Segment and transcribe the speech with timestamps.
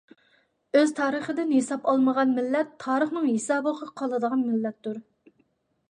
[0.79, 5.03] ئۆز تارىخىدىن ھېساب ئالمىغان مىللەت تارىخنىڭ ھېسابىغا قالىدىغان مىللەتتۇر.